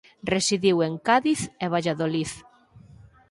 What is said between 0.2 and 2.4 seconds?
Residiu en Cádiz e Valladolid.